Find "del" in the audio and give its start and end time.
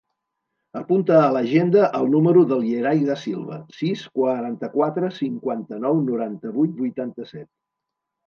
2.51-2.63